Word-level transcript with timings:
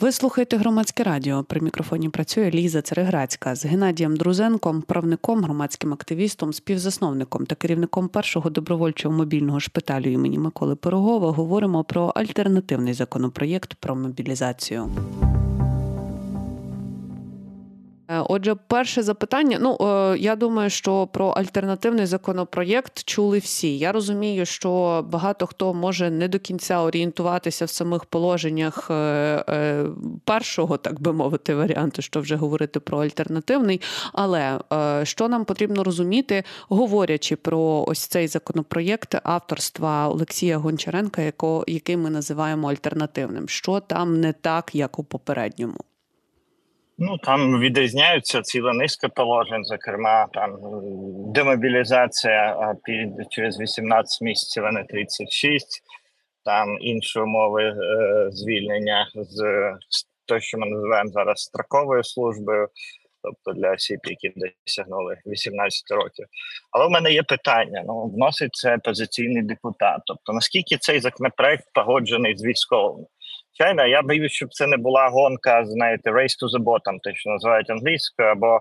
Ви 0.00 0.12
слухаєте 0.12 0.56
громадське 0.56 1.02
радіо. 1.02 1.44
При 1.44 1.60
мікрофоні 1.60 2.08
працює 2.08 2.50
Ліза 2.50 2.82
Цереграцька 2.82 3.54
з 3.54 3.66
Геннадієм 3.66 4.16
Друзенком, 4.16 4.82
правником, 4.82 5.44
громадським 5.44 5.92
активістом, 5.92 6.52
співзасновником 6.52 7.46
та 7.46 7.54
керівником 7.54 8.08
першого 8.08 8.50
добровольчого 8.50 9.14
мобільного 9.14 9.60
шпиталю 9.60 10.10
імені 10.10 10.38
Миколи 10.38 10.76
Пирогова. 10.76 11.30
Говоримо 11.30 11.84
про 11.84 12.06
альтернативний 12.06 12.94
законопроєкт 12.94 13.74
про 13.74 13.96
мобілізацію. 13.96 14.90
Е, 18.10 18.24
отже, 18.28 18.54
перше 18.54 19.02
запитання. 19.02 19.58
Ну 19.60 19.78
е, 19.80 20.18
я 20.18 20.36
думаю, 20.36 20.70
що 20.70 21.06
про 21.06 21.28
альтернативний 21.28 22.06
законопроєкт 22.06 23.04
чули 23.04 23.38
всі. 23.38 23.78
Я 23.78 23.92
розумію, 23.92 24.46
що 24.46 25.04
багато 25.10 25.46
хто 25.46 25.74
може 25.74 26.10
не 26.10 26.28
до 26.28 26.38
кінця 26.38 26.80
орієнтуватися 26.80 27.64
в 27.64 27.70
самих 27.70 28.04
положеннях 28.04 28.90
е, 28.90 29.84
першого, 30.24 30.76
так 30.76 31.00
би 31.00 31.12
мовити, 31.12 31.54
варіанту, 31.54 32.02
що 32.02 32.20
вже 32.20 32.36
говорити 32.36 32.80
про 32.80 33.02
альтернативний. 33.02 33.80
Але 34.12 34.60
що 35.02 35.28
нам 35.28 35.44
потрібно 35.44 35.84
розуміти, 35.84 36.44
говорячи 36.68 37.36
про 37.36 37.84
ось 37.88 38.06
цей 38.06 38.28
законопроєкт 38.28 39.16
авторства 39.22 40.08
Олексія 40.08 40.58
Гончаренка, 40.58 41.32
який 41.66 41.96
ми 41.96 42.10
називаємо 42.10 42.70
альтернативним, 42.70 43.48
що 43.48 43.80
там 43.80 44.20
не 44.20 44.32
так, 44.32 44.74
як 44.74 44.98
у 44.98 45.04
попередньому. 45.04 45.76
Ну 47.02 47.18
там 47.18 47.60
відрізняються 47.60 48.42
ціла 48.42 48.72
низка 48.72 49.08
положень, 49.08 49.64
зокрема 49.64 50.26
там 50.32 50.58
демобілізація 51.34 52.74
через 53.30 53.60
18 53.60 54.22
місяців, 54.22 54.64
а 54.64 54.72
не 54.72 54.84
36, 54.84 55.66
там 56.44 56.78
інші 56.80 57.18
умови 57.18 57.62
е, 57.62 57.74
звільнення 58.30 59.06
з 59.14 60.04
того, 60.26 60.40
що 60.40 60.58
ми 60.58 60.66
називаємо 60.66 61.10
зараз 61.10 61.38
строковою 61.40 62.04
службою, 62.04 62.68
тобто 63.22 63.60
для 63.60 63.72
осіб, 63.72 63.98
які 64.04 64.32
досягнули 64.66 65.16
18 65.26 65.90
років. 65.90 66.26
Але 66.70 66.86
в 66.86 66.90
мене 66.90 67.12
є 67.12 67.22
питання: 67.22 67.82
ну 67.86 68.12
вносить 68.14 68.54
це 68.54 68.78
позиційний 68.78 69.42
депутат. 69.42 70.00
Тобто, 70.06 70.32
наскільки 70.32 70.76
цей 70.76 71.00
законопроект 71.00 71.64
погоджений 71.74 72.36
з 72.36 72.44
військовим? 72.44 73.06
Звичайно, 73.60 73.86
я 73.86 74.02
боюсь, 74.02 74.32
щоб 74.32 74.52
це 74.52 74.66
не 74.66 74.76
була 74.76 75.08
гонка, 75.08 75.64
знаєте, 75.64 76.10
race 76.10 76.36
to 76.42 76.58
the 76.58 76.64
bottom, 76.64 76.98
те, 77.02 77.14
що 77.14 77.30
називають 77.30 77.70
англійською, 77.70 78.28
або 78.28 78.60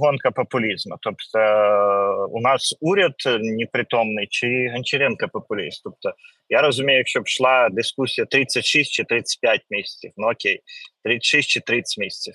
гонка 0.00 0.30
популізму. 0.30 0.96
Тобто 1.00 1.38
у 2.30 2.40
нас 2.40 2.76
уряд 2.80 3.14
непритомний 3.40 4.26
чи 4.30 4.70
Гончаренко 4.72 5.28
популіст. 5.28 5.82
Тобто, 5.84 6.12
я 6.48 6.62
розумію, 6.62 6.98
якщо 6.98 7.20
б 7.20 7.26
йшла 7.26 7.68
дискусія 7.68 8.26
36 8.26 8.92
чи 8.92 9.04
35 9.04 9.60
місяців, 9.70 10.10
ну 10.16 10.30
окей, 10.30 10.60
36 11.04 11.48
чи 11.48 11.60
30 11.60 11.98
місяців. 11.98 12.34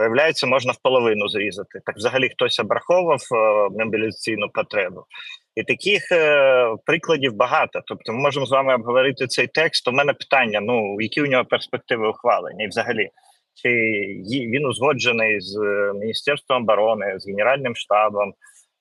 Виявляється, 0.00 0.46
можна 0.46 0.72
в 0.72 0.76
половину 0.82 1.28
зрізати. 1.28 1.80
Так 1.86 1.96
взагалі 1.96 2.28
хтось 2.28 2.60
обраховував 2.60 3.20
е, 3.32 3.68
мобілізаційну 3.84 4.48
потребу. 4.48 5.04
І 5.56 5.62
таких 5.62 6.12
е, 6.12 6.66
прикладів 6.86 7.34
багато. 7.34 7.80
Тобто, 7.86 8.12
ми 8.12 8.18
можемо 8.18 8.46
з 8.46 8.50
вами 8.50 8.74
обговорити 8.74 9.26
цей 9.26 9.46
текст. 9.46 9.88
У 9.88 9.92
мене 9.92 10.12
питання: 10.12 10.60
ну 10.60 11.00
які 11.00 11.22
у 11.22 11.26
нього 11.26 11.44
перспективи 11.44 12.08
ухвалення, 12.08 12.64
і 12.64 12.68
взагалі, 12.68 13.10
чи 13.54 13.68
він 14.30 14.66
узгоджений 14.66 15.40
з 15.40 15.56
е, 15.56 15.92
Міністерством 15.94 16.62
оборони, 16.62 17.14
з 17.18 17.28
Генеральним 17.28 17.76
штабом, 17.76 18.32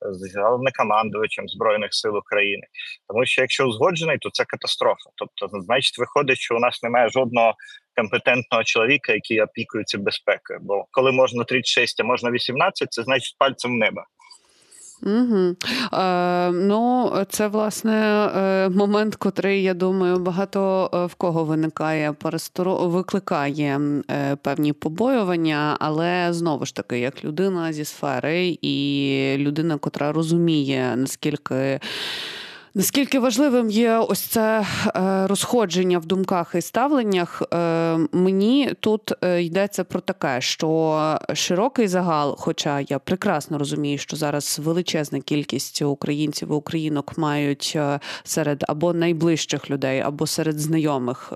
з 0.02 0.36
головнокомандувачем 0.36 1.48
збройних 1.48 1.94
сил 1.94 2.18
України, 2.18 2.64
тому 3.08 3.26
що 3.26 3.42
якщо 3.42 3.66
узгоджений, 3.66 4.18
то 4.18 4.30
це 4.34 4.46
катастрофа. 4.46 5.10
Тобто, 5.16 5.60
значить, 5.62 6.00
виходить, 6.00 6.38
що 6.38 6.56
у 6.56 6.60
нас 6.60 6.84
немає 6.84 7.10
жодного 7.10 7.54
компетентного 7.96 8.64
чоловіка, 8.64 9.14
який 9.14 9.42
опікується 9.42 9.98
безпекою. 9.98 10.60
Бо 10.62 10.86
коли 10.92 11.12
можна 11.12 11.44
36, 11.44 12.00
а 12.00 12.04
можна 12.04 12.32
18, 12.32 12.94
це 12.94 13.04
значить 13.04 13.36
пальцем 13.38 13.72
в 13.72 13.74
небо. 13.74 14.02
Угу. 15.04 15.56
Е, 15.94 16.52
Ну, 16.52 17.12
це 17.30 17.48
власне 17.48 17.94
е, 18.36 18.70
момент, 18.70 19.16
котрий, 19.16 19.64
я 19.64 19.74
думаю, 19.74 20.20
багато 20.20 20.90
е, 20.94 21.06
в 21.06 21.16
кого 21.16 21.46
виникає 21.46 22.14
викликає 22.90 23.82
е, 24.12 24.36
певні 24.36 24.74
побоювання, 24.74 25.78
але 25.80 26.28
знову 26.34 26.66
ж 26.66 26.76
таки, 26.76 27.00
як 27.00 27.24
людина 27.24 27.74
зі 27.74 27.86
сфери 27.86 28.58
і 28.62 29.36
людина, 29.38 29.78
котра 29.78 30.12
розуміє 30.12 30.96
наскільки. 30.96 31.80
Наскільки 32.74 33.20
важливим 33.20 33.70
є 33.70 33.98
ось 33.98 34.20
це 34.20 34.66
е, 34.96 35.28
розходження 35.28 36.00
в 36.00 36.06
думках 36.06 36.52
і 36.56 36.62
ставленнях, 36.62 37.44
е, 37.54 37.98
мені 38.12 38.74
тут 38.80 39.14
е, 39.24 39.44
йдеться 39.44 39.84
про 39.84 40.00
таке, 40.00 40.42
що 40.42 41.20
широкий 41.34 41.88
загал, 41.88 42.36
хоча 42.40 42.80
я 42.80 43.00
прекрасно 43.00 43.58
розумію, 43.58 43.98
що 43.98 44.18
зараз 44.18 44.60
величезна 44.64 45.20
кількість 45.20 45.82
українців 45.82 46.48
і 46.52 46.54
українок 46.54 47.18
мають 47.18 47.78
серед 48.24 48.66
або 48.68 48.94
найближчих 48.94 49.70
людей, 49.70 50.00
або 50.00 50.28
серед 50.28 50.60
знайомих 50.60 51.34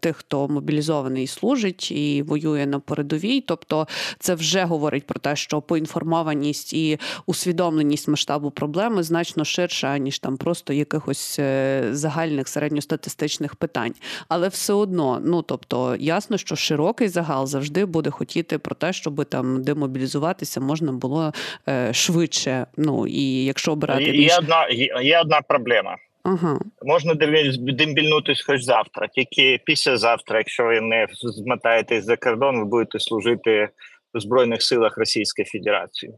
тих, 0.00 0.16
хто 0.16 0.48
мобілізований 0.48 1.24
і 1.24 1.26
служить 1.26 1.90
і 1.90 2.22
воює 2.22 2.66
на 2.66 2.80
передовій. 2.80 3.40
Тобто, 3.40 3.88
це 4.18 4.34
вже 4.34 4.64
говорить 4.64 5.06
про 5.06 5.20
те, 5.20 5.36
що 5.36 5.60
поінформованість 5.60 6.72
і 6.72 6.98
усвідомленість 7.26 8.08
масштабу 8.08 8.50
проблеми 8.50 9.02
значно 9.02 9.44
ширша 9.44 9.98
ніж 9.98 10.18
там 10.18 10.36
просто 10.36 10.69
просто 10.70 10.72
якихось 10.72 11.38
е, 11.38 11.82
загальних 11.90 12.48
середньостатистичних 12.48 13.56
питань. 13.56 13.94
Але 14.28 14.48
все 14.48 14.72
одно, 14.72 15.20
ну 15.24 15.42
тобто, 15.42 15.96
ясно, 15.98 16.38
що 16.38 16.56
широкий 16.56 17.08
загал 17.08 17.46
завжди 17.46 17.84
буде 17.84 18.10
хотіти 18.10 18.58
про 18.58 18.74
те, 18.74 18.92
щоб 18.92 19.24
там 19.24 19.62
демобілізуватися 19.62 20.60
можна 20.60 20.92
було 20.92 21.32
е, 21.68 21.92
швидше. 21.92 22.66
Ну 22.76 23.06
і 23.06 23.44
якщо 23.44 23.72
обирати 23.72 24.02
є, 24.02 24.12
є 24.12 24.38
одна 24.38 24.68
є 25.02 25.20
одна 25.20 25.40
проблема. 25.40 25.96
Ага. 26.24 26.58
Можна 26.82 27.14
дембільнутись 27.14 28.44
хоч 28.46 28.62
завтра, 28.62 29.08
тільки 29.08 29.60
післязавтра, 29.64 30.38
якщо 30.38 30.64
ви 30.64 30.80
не 30.80 31.06
змотаєтесь 31.12 32.04
за 32.04 32.16
кордон, 32.16 32.58
ви 32.58 32.64
будете 32.64 32.98
служити 32.98 33.68
в 34.14 34.20
Збройних 34.20 34.62
силах 34.62 34.98
Російської 34.98 35.46
Федерації. 35.46 36.12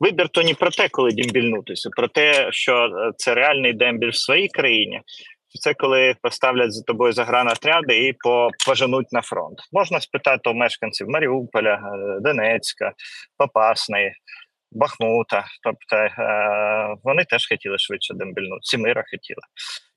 Вибір 0.00 0.28
то 0.28 0.42
не 0.42 0.54
про 0.54 0.70
те, 0.70 0.88
коли 0.88 1.10
дембільнутися, 1.12 1.90
про 1.96 2.08
те, 2.08 2.48
що 2.52 2.74
е, 2.74 3.12
це 3.16 3.34
реальний 3.34 3.72
дембіль 3.72 4.10
в 4.10 4.16
своїй 4.16 4.48
країні. 4.48 5.00
Це 5.60 5.74
коли 5.74 6.14
поставлять 6.22 6.72
за 6.72 6.82
тобою 6.82 7.12
загранотряди 7.12 8.08
і 8.08 8.14
поженуть 8.66 9.12
на 9.12 9.22
фронт. 9.22 9.58
Можна 9.72 10.00
спитати 10.00 10.50
у 10.50 10.54
мешканців 10.54 11.08
Маріуполя, 11.08 11.74
е, 11.74 12.20
Донецька, 12.20 12.92
Попасної, 13.38 14.12
Бахмута. 14.74 15.44
Тобто 15.62 15.96
е, 15.96 16.96
вони 17.04 17.24
теж 17.24 17.48
хотіли 17.48 17.78
швидше 17.78 18.14
дембільнути, 18.14 18.60
Сімира 18.62 19.04
хотіла. 19.10 19.42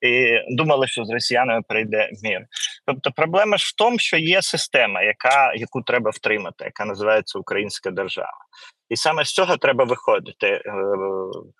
І 0.01 0.39
думали, 0.55 0.88
що 0.88 1.05
з 1.05 1.09
росіянами 1.09 1.61
прийде 1.67 2.09
мір. 2.23 2.41
Тобто, 2.85 3.11
проблема 3.11 3.57
ж 3.57 3.71
в 3.73 3.75
тому, 3.77 3.99
що 3.99 4.17
є 4.17 4.41
система, 4.41 5.03
яка 5.03 5.53
яку 5.53 5.81
треба 5.81 6.11
втримати, 6.11 6.65
яка 6.65 6.85
називається 6.85 7.39
Українська 7.39 7.91
держава. 7.91 8.38
І 8.89 8.95
саме 8.95 9.25
з 9.25 9.33
цього 9.33 9.57
треба 9.57 9.83
виходити. 9.83 10.47
Е, 10.47 10.61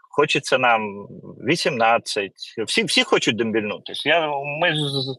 хочеться 0.10 0.58
нам 0.58 1.08
18, 1.48 2.32
всі 2.68 2.84
всі 2.84 3.04
хочуть 3.04 3.38
дембільнутися. 3.38 4.10
Я 4.10 4.32
ми 4.62 4.74
з 4.76 5.18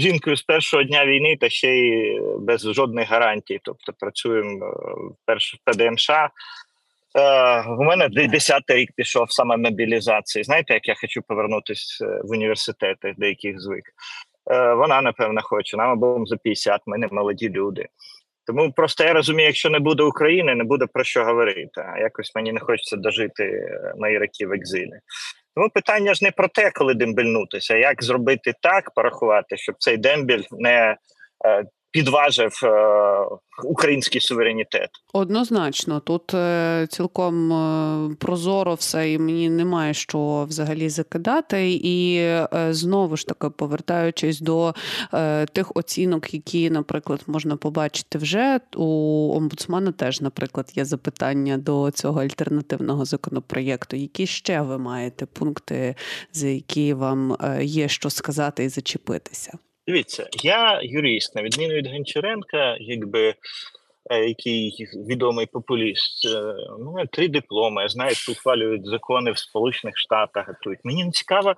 жінкою 0.00 0.36
з 0.36 0.42
першого 0.42 0.82
дня 0.82 1.06
війни 1.06 1.36
та 1.40 1.48
ще 1.48 1.68
й 1.68 2.20
без 2.38 2.60
жодних 2.60 3.10
гарантій. 3.10 3.60
Тобто 3.62 3.92
працюємо 3.92 4.66
в 5.26 5.70
ПДМШ. 5.70 6.10
Е, 7.16 7.62
у 7.62 7.82
мене 7.82 8.08
десятий 8.08 8.76
рік 8.76 8.90
пішов 8.96 9.32
саме 9.32 9.56
мобілізації. 9.56 10.44
Знаєте, 10.44 10.74
як 10.74 10.88
я 10.88 10.94
хочу 11.00 11.22
повернутися 11.22 12.04
е, 12.04 12.20
в 12.24 12.30
університети, 12.30 13.14
деяких 13.18 13.60
звик. 13.60 13.84
Е, 14.50 14.74
вона 14.74 15.02
напевно 15.02 15.40
хоче. 15.42 15.76
Нам 15.76 15.90
обом 15.90 16.26
за 16.26 16.36
50, 16.36 16.80
ми 16.86 16.98
не 16.98 17.08
молоді 17.12 17.48
люди. 17.48 17.86
Тому 18.46 18.72
просто 18.72 19.04
я 19.04 19.12
розумію, 19.12 19.46
якщо 19.46 19.70
не 19.70 19.78
буде 19.78 20.02
України, 20.02 20.54
не 20.54 20.64
буде 20.64 20.86
про 20.86 21.04
що 21.04 21.24
говорити. 21.24 21.86
А 21.94 21.98
якось 21.98 22.34
мені 22.34 22.52
не 22.52 22.60
хочеться 22.60 22.96
дожити 22.96 23.68
мої 23.96 24.18
роки 24.18 24.46
в 24.46 24.52
екзилі. 24.52 24.98
Тому 25.54 25.68
питання 25.68 26.14
ж 26.14 26.24
не 26.24 26.30
про 26.30 26.48
те, 26.48 26.70
коли 26.70 26.94
дембельнутися, 26.94 27.74
а 27.74 27.76
як 27.76 28.02
зробити 28.02 28.54
так, 28.62 28.90
порахувати, 28.94 29.56
щоб 29.56 29.74
цей 29.78 29.96
дембіль 29.96 30.42
не 30.50 30.96
підважив 31.94 32.60
е, 32.64 32.70
український 33.64 34.20
суверенітет. 34.20 34.88
Однозначно, 35.12 36.00
тут 36.00 36.34
е, 36.34 36.86
цілком 36.90 37.52
е, 37.52 38.16
прозоро 38.18 38.74
все, 38.74 39.12
і 39.12 39.18
мені 39.18 39.50
немає 39.50 39.94
що 39.94 40.46
взагалі 40.48 40.88
закидати. 40.88 41.80
І 41.82 42.28
знову 42.70 43.16
ж 43.16 43.26
таки, 43.26 43.50
повертаючись 43.50 44.40
до 44.40 44.74
тих 45.52 45.72
оцінок, 45.74 46.34
які, 46.34 46.70
наприклад, 46.70 47.22
можна 47.26 47.56
побачити 47.56 48.18
вже 48.18 48.60
у 48.76 48.84
омбудсмана, 49.36 49.92
теж, 49.92 50.20
наприклад, 50.20 50.72
є 50.74 50.84
запитання 50.84 51.58
до 51.58 51.90
цього 51.90 52.22
альтернативного 52.22 53.04
законопроєкту. 53.04 53.96
Які 53.96 54.26
ще 54.26 54.60
ви 54.60 54.78
маєте 54.78 55.26
пункти, 55.26 55.94
за 56.32 56.46
які 56.48 56.94
вам 56.94 57.36
є 57.60 57.88
що 57.88 58.10
сказати 58.10 58.64
і 58.64 58.68
зачепитися? 58.68 59.58
Дивіться, 59.86 60.28
я 60.42 60.80
юрист, 60.82 61.34
на 61.34 61.42
відміну 61.42 61.74
від 61.74 61.86
Гончаренка, 61.86 62.76
якби 62.80 63.34
е, 64.10 64.28
який 64.28 64.88
відомий 65.08 65.46
популіст. 65.46 66.28
Ну, 66.78 66.94
три 67.12 67.28
дипломи. 67.28 67.82
Я 67.82 67.88
знаю, 67.88 68.14
що 68.14 68.32
ухвалюють 68.32 68.86
закони 68.86 69.32
в 69.32 69.38
Сполучених 69.38 69.98
Штатах. 69.98 70.48
Готують. 70.48 70.80
Мені 70.84 71.04
не 71.04 71.10
цікаво 71.10 71.54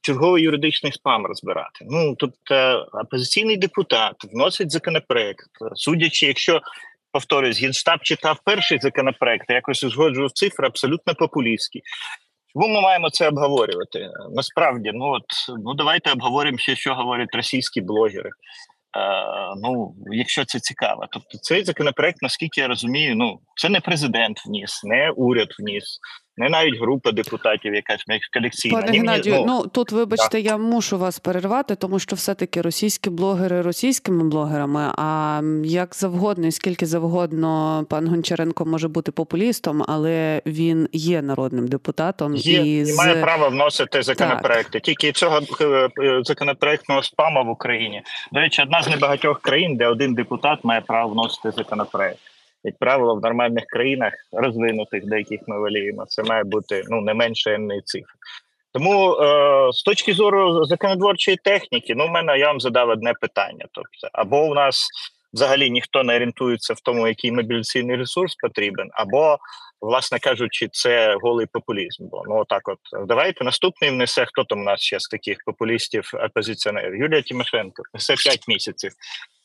черговий 0.00 0.42
юридичний 0.42 0.92
спам 0.92 1.26
розбирати. 1.26 1.86
Ну 1.90 2.16
тобто 2.18 2.86
опозиційний 2.92 3.56
депутат 3.56 4.14
вносить 4.32 4.70
законопроект, 4.70 5.50
судячи, 5.74 6.26
якщо 6.26 6.60
повторюсь, 7.12 7.60
генштаб 7.60 8.00
читав 8.02 8.38
перший 8.44 8.78
законопроект, 8.78 9.50
якось 9.50 9.84
узгоджував 9.84 10.32
цифри 10.32 10.66
абсолютно 10.66 11.14
популістські. 11.14 11.82
Чому 12.58 12.74
ми 12.74 12.80
маємо 12.80 13.10
це 13.10 13.28
обговорювати? 13.28 14.10
Насправді, 14.30 14.90
ну 14.94 15.04
от 15.04 15.24
ну 15.64 15.74
давайте 15.74 16.12
обговоримо 16.12 16.58
ще, 16.58 16.76
що 16.76 16.94
говорять 16.94 17.34
російські 17.34 17.80
блогери. 17.80 18.30
Е, 18.30 18.34
Ну, 19.62 19.94
якщо 20.06 20.44
це 20.44 20.60
цікаво, 20.60 21.06
тобто 21.10 21.38
цей 21.38 21.64
законопроект, 21.64 22.22
наскільки 22.22 22.60
я 22.60 22.68
розумію, 22.68 23.16
ну 23.16 23.40
це 23.56 23.68
не 23.68 23.80
президент 23.80 24.46
вніс, 24.46 24.84
не 24.84 25.10
уряд 25.10 25.48
вніс 25.58 25.98
не 26.38 26.48
навіть 26.48 26.80
група 26.80 27.12
депутатів, 27.12 27.74
якась 27.74 28.04
колекційна. 28.34 28.80
Пане 28.80 28.92
Геннадію, 28.92 29.34
ну, 29.38 29.44
ну 29.46 29.66
тут, 29.66 29.92
вибачте, 29.92 30.28
так. 30.28 30.44
я 30.44 30.56
мушу 30.56 30.98
вас 30.98 31.18
перервати, 31.18 31.76
тому 31.76 31.98
що 31.98 32.16
все-таки 32.16 32.62
російські 32.62 33.10
блогери 33.10 33.62
російськими 33.62 34.24
блогерами. 34.24 34.92
А 34.98 35.40
як 35.64 35.94
завгодно, 35.94 36.46
і 36.46 36.52
скільки 36.52 36.86
завгодно, 36.86 37.84
пан 37.90 38.08
Гончаренко 38.08 38.64
може 38.64 38.88
бути 38.88 39.12
популістом, 39.12 39.84
але 39.88 40.42
він 40.46 40.88
є 40.92 41.22
народним 41.22 41.68
депутатом 41.68 42.36
є, 42.36 42.60
і, 42.60 42.88
і 42.88 42.94
має 42.94 43.16
право 43.16 43.48
вносити 43.48 44.02
законопроекти. 44.02 44.72
Так. 44.72 44.82
Тільки 44.82 45.12
цього 45.12 45.40
е, 45.60 45.64
е, 46.02 46.20
законопроектного 46.24 47.02
спаму 47.02 47.44
в 47.44 47.48
Україні. 47.48 48.02
До 48.32 48.40
речі, 48.40 48.62
одна 48.62 48.82
з 48.82 48.88
небагатьох 48.88 49.40
країн, 49.40 49.76
де 49.76 49.86
один 49.86 50.14
депутат 50.14 50.64
має 50.64 50.80
право 50.80 51.12
вносити 51.12 51.50
законопроект 51.50 52.18
як 52.68 52.78
правило, 52.78 53.14
в 53.14 53.20
нормальних 53.20 53.64
країнах, 53.66 54.12
розвинутих, 54.32 55.06
до 55.06 55.16
яких 55.16 55.40
ми 55.46 55.60
воліємо, 55.60 56.04
це 56.08 56.22
має 56.22 56.44
бути 56.44 56.82
ну 56.88 57.00
не 57.00 57.14
менше 57.14 57.54
енний 57.54 57.80
цифр. 57.84 58.14
Тому 58.72 59.12
е, 59.12 59.72
з 59.72 59.82
точки 59.82 60.12
зору 60.12 60.64
законодворчої 60.64 61.36
техніки, 61.36 61.94
ну 61.96 62.06
в 62.06 62.10
мене 62.10 62.38
я 62.38 62.46
вам 62.46 62.60
задав 62.60 62.88
одне 62.88 63.12
питання: 63.20 63.66
тобто, 63.72 64.08
або 64.12 64.42
у 64.42 64.54
нас 64.54 64.88
взагалі 65.32 65.70
ніхто 65.70 66.02
не 66.02 66.14
орієнтується 66.16 66.74
в 66.74 66.80
тому, 66.80 67.08
який 67.08 67.32
мобілізаційний 67.32 67.96
ресурс 67.96 68.34
потрібен, 68.34 68.88
або, 68.92 69.38
власне 69.80 70.18
кажучи, 70.18 70.68
це 70.72 71.16
голий 71.22 71.46
популізм. 71.46 72.08
Бо 72.10 72.22
ну 72.28 72.44
так, 72.44 72.68
от 72.68 73.06
давайте 73.08 73.44
наступний 73.44 73.90
внесе 73.90 74.26
хто 74.26 74.44
там 74.44 74.60
у 74.60 74.64
нас 74.64 74.80
ще 74.80 75.00
з 75.00 75.08
таких 75.08 75.38
популістів 75.46 76.10
опозиціонерів? 76.24 76.94
Юлія 76.94 77.22
Тимошенко, 77.22 77.82
несе 77.94 78.14
5 78.14 78.48
місяців 78.48 78.92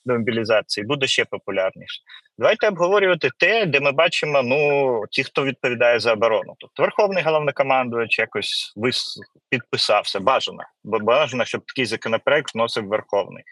до 0.05 0.13
мобілізації, 0.13 0.85
буде 0.85 1.07
ще 1.07 1.25
популярніше. 1.25 2.01
Давайте 2.37 2.67
обговорювати 2.67 3.29
те, 3.37 3.65
де 3.65 3.79
ми 3.79 3.91
бачимо 3.91 4.41
ну 4.43 5.01
ті, 5.11 5.23
хто 5.23 5.43
відповідає 5.43 5.99
за 5.99 6.13
оборону. 6.13 6.55
Тобто 6.59 6.83
Верховний 6.83 7.23
головнокомандувач 7.23 8.19
якось 8.19 8.73
вис... 8.75 9.19
підписався. 9.49 10.19
Бажано, 10.19 10.63
бо 10.83 10.99
бажано, 10.99 11.45
щоб 11.45 11.61
такий 11.65 11.85
законопроект 11.85 12.55
вносив 12.55 12.87
Верховний. 12.87 13.43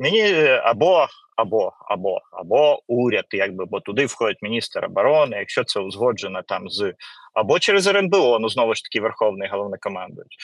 Мені 0.00 0.20
е, 0.20 0.62
або 0.64 1.06
або 1.36 1.72
або 1.88 2.20
або 2.32 2.82
уряд, 2.86 3.24
якби 3.30 3.64
бо 3.64 3.80
туди 3.80 4.06
входить 4.06 4.42
міністр 4.42 4.84
оборони, 4.84 5.36
якщо 5.36 5.64
це 5.64 5.80
узгоджено 5.80 6.42
там 6.42 6.68
з 6.70 6.94
або 7.34 7.58
через 7.58 7.86
РНБО, 7.86 8.38
ну 8.38 8.48
знову 8.48 8.74
ж 8.74 8.82
таки 8.82 9.00
Верховний 9.00 9.48
головнокомандувач. 9.48 10.36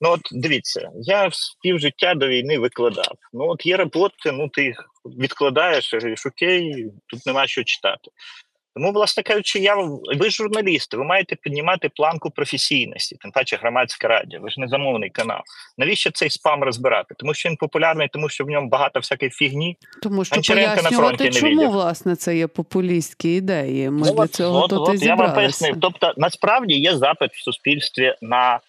Ну 0.00 0.10
от 0.10 0.20
дивіться, 0.32 0.90
я 0.94 1.30
півжиття 1.62 2.14
до 2.14 2.28
війни 2.28 2.58
викладав. 2.58 3.14
Ну 3.32 3.48
от 3.48 3.66
є 3.66 3.76
роботи, 3.76 4.32
ну 4.32 4.48
ти 4.48 4.74
відкладаєш, 5.04 5.94
говориш, 5.94 6.26
окей, 6.26 6.86
тут 7.06 7.26
нема 7.26 7.46
що 7.46 7.64
читати. 7.64 8.10
Тому, 8.74 8.92
власне 8.92 9.22
кажучи, 9.22 9.58
я 9.58 9.74
ви 10.16 10.30
журналісти, 10.30 10.96
ви 10.96 11.04
маєте 11.04 11.36
піднімати 11.36 11.88
планку 11.96 12.30
професійності, 12.30 13.16
тим 13.20 13.30
паче 13.30 13.56
громадська 13.56 14.08
радіо. 14.08 14.40
Ви 14.40 14.50
ж 14.50 14.60
не 14.60 14.68
замовний 14.68 15.10
канал. 15.10 15.40
Навіщо 15.78 16.10
цей 16.10 16.30
спам 16.30 16.62
розбирати? 16.62 17.14
Тому 17.18 17.34
що 17.34 17.48
він 17.48 17.56
популярний, 17.56 18.08
тому 18.12 18.28
що 18.28 18.44
в 18.44 18.48
ньому 18.48 18.68
багато 18.68 19.00
всякої 19.00 19.30
фігні. 19.30 19.76
Тому 20.02 20.24
що 20.24 20.36
Анчаренко 20.36 20.82
пояснювати, 20.82 21.24
на 21.24 21.30
чому 21.30 21.52
відео. 21.52 21.70
власне 21.70 22.16
це 22.16 22.36
є 22.36 22.46
популістські 22.46 23.34
ідеї. 23.34 23.90
Ми 23.90 24.06
ну, 24.06 24.14
для 24.14 24.28
цього 24.28 24.58
от, 24.58 24.70
тут 24.70 24.88
от, 24.88 25.02
і 25.02 25.06
я 25.06 25.14
вам 25.14 25.34
пояснив. 25.34 25.76
Тобто, 25.80 26.14
насправді 26.16 26.74
є 26.74 26.96
запит 26.96 27.32
в 27.32 27.44
суспільстві 27.44 28.14
на 28.22 28.60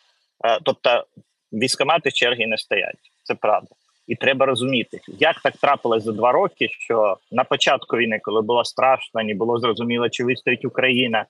тобто 0.64 1.06
військомати 1.54 2.12
черги 2.12 2.48
не 2.48 2.58
стоять. 2.58 3.12
Це 3.24 3.36
правда. 3.36 3.70
І 4.08 4.16
треба 4.16 4.46
розуміти, 4.46 5.00
як 5.08 5.42
так 5.42 5.58
трапилось 5.58 6.04
за 6.04 6.12
два 6.12 6.32
роки, 6.32 6.68
що 6.70 7.18
на 7.32 7.44
початку 7.44 7.98
війни, 7.98 8.20
коли 8.24 8.42
було 8.42 8.66
страшно, 8.66 9.24
не 9.24 9.36
було 9.36 9.60
зрозуміло, 9.60 10.10
чи 10.10 10.24
вистоїть 10.24 10.66
Україна, 10.66 11.20
е, 11.20 11.26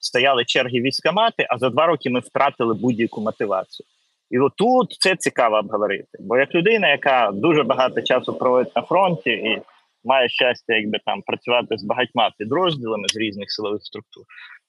стояли 0.00 0.44
черги 0.44 0.80
військомати, 0.80 1.46
а 1.50 1.58
за 1.58 1.70
два 1.70 1.86
роки 1.86 2.10
ми 2.10 2.20
втратили 2.20 2.74
будь-яку 2.74 3.20
мотивацію. 3.20 3.86
І 4.30 4.38
отут 4.38 4.96
це 5.00 5.16
цікаво 5.16 5.56
обговорити. 5.56 6.18
Бо 6.20 6.38
як 6.38 6.54
людина, 6.54 6.88
яка 6.88 7.30
дуже 7.34 7.62
багато 7.62 8.02
часу 8.02 8.34
проводить 8.34 8.76
на 8.76 8.82
фронті 8.82 9.30
і 9.30 9.62
має 10.04 10.28
щастя, 10.28 10.74
якби 10.74 10.98
там 11.06 11.22
працювати 11.22 11.78
з 11.78 11.84
багатьма 11.84 12.30
підрозділами 12.38 13.08
з 13.08 13.16
різних 13.16 13.52
силових 13.52 13.84
структур, 13.84 14.24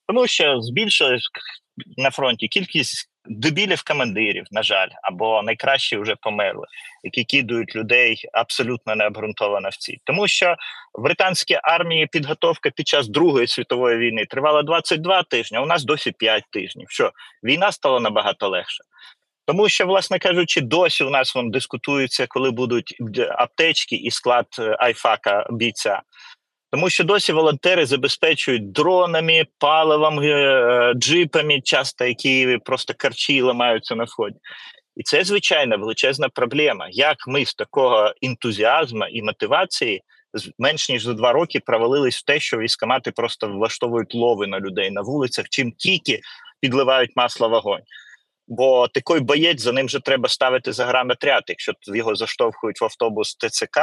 тому 0.08 0.28
що 0.28 0.62
збільшилась 0.62 1.30
на 1.98 2.12
фронті 2.12 2.48
кількість 2.48 3.10
дебілів 3.28 3.84
командирів, 3.84 4.46
на 4.52 4.64
жаль, 4.64 4.90
або 5.04 5.42
найкращі 5.44 5.98
вже 5.98 6.16
померли, 6.16 6.68
які 7.04 7.24
кидують 7.24 7.76
людей 7.76 8.30
абсолютно 8.34 8.96
необґрунтовано 8.96 9.70
в 9.70 9.76
ці. 9.76 10.00
Тому 10.04 10.28
що 10.28 10.56
в 10.94 11.04
британській 11.04 11.58
армії 11.64 12.08
підготовка 12.08 12.70
під 12.70 12.88
час 12.88 13.08
Другої 13.08 13.48
світової 13.48 13.98
війни 13.98 14.26
тривала 14.26 14.64
22 14.64 15.24
тижні, 15.24 15.58
а 15.58 15.62
у 15.62 15.66
нас 15.66 15.84
досі 15.84 16.12
5 16.12 16.44
тижнів. 16.52 16.88
Що 16.90 17.12
війна 17.44 17.72
стала 17.72 18.00
набагато 18.00 18.50
легше. 18.50 18.84
Тому 19.48 19.70
що, 19.70 19.86
власне 19.86 20.20
кажучи, 20.20 20.62
досі 20.62 21.04
у 21.04 21.10
нас 21.10 21.36
вон 21.36 21.52
дискутується, 21.52 22.26
коли 22.30 22.52
будуть 22.52 22.96
аптечки 23.30 23.96
і 23.96 24.12
склад 24.12 24.48
е, 24.60 24.76
айфака 24.80 25.48
бійця. 25.52 26.02
Тому 26.76 26.90
що 26.90 27.04
досі 27.04 27.34
волонтери 27.34 27.86
забезпечують 27.86 28.72
дронами, 28.72 29.44
паливом, 29.58 30.20
е, 30.20 30.94
джипами, 30.96 31.62
часто 31.62 32.06
які 32.06 32.58
просто 32.66 32.94
карчі 32.98 33.42
ламаються 33.42 33.96
на 33.96 34.08
сході. 34.08 34.36
І 34.96 35.04
це 35.04 35.24
звичайно 35.24 35.78
величезна 35.78 36.30
проблема. 36.30 36.88
Як 36.92 37.18
ми 37.28 37.46
з 37.46 37.54
такого 37.54 38.14
ентузіазму 38.22 39.06
і 39.06 39.22
мотивації 39.22 40.02
менш 40.60 40.90
ніж 40.90 41.04
за 41.04 41.14
два 41.14 41.32
роки 41.32 41.60
провалились 41.60 42.18
в 42.18 42.26
те, 42.26 42.40
що 42.40 42.58
військомати 42.58 43.12
просто 43.12 43.48
влаштовують 43.48 44.16
лови 44.16 44.48
на 44.48 44.60
людей 44.60 44.92
на 44.92 45.02
вулицях, 45.02 45.46
чим 45.50 45.72
тільки 45.72 46.20
підливають 46.62 47.16
масло 47.16 47.50
вогонь. 47.50 47.84
Бо 48.48 48.88
такий 48.88 49.20
боєць 49.20 49.62
за 49.62 49.72
ним 49.72 49.90
же 49.90 50.00
треба 50.00 50.30
ставити 50.30 50.72
загранотряд. 50.72 51.44
Якщо 51.48 51.74
його 51.82 52.16
заштовхують 52.16 52.82
в 52.82 52.86
автобус 52.86 53.36
ТЦК, 53.36 53.80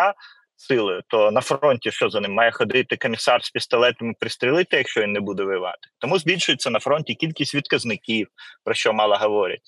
сили, 0.57 1.03
то 1.09 1.31
на 1.31 1.41
фронті 1.41 1.91
що 1.91 2.11
за 2.11 2.21
ним 2.21 2.33
має 2.33 2.53
ходити 2.53 2.97
комісар 2.97 3.45
з 3.45 3.51
пістолетом 3.51 4.11
і 4.11 4.15
пристрелити, 4.21 4.77
якщо 4.77 5.01
він 5.01 5.13
не 5.13 5.21
буде 5.21 5.43
воювати. 5.43 5.89
Тому 5.99 6.19
збільшується 6.19 6.71
на 6.71 6.81
фронті 6.81 7.15
кількість 7.15 7.55
відказників, 7.55 8.29
про 8.65 8.75
що 8.75 8.93
мало 8.93 9.17
говорять. 9.17 9.61